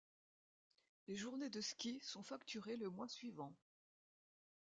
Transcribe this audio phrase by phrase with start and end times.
[1.07, 3.53] Les journées de ski sont facturées le mois suivant.